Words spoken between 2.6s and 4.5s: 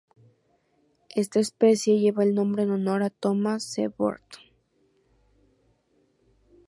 en honor a Thomas C. Burton.